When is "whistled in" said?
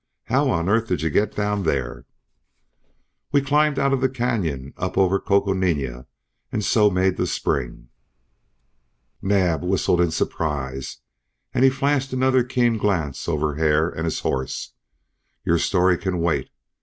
9.63-10.09